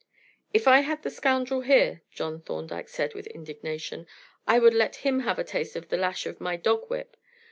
[0.51, 4.07] "If I had the scoundrel here," John Thorndyke said with indignation,
[4.47, 7.15] "I would let him have a taste of the lash of my dog whip.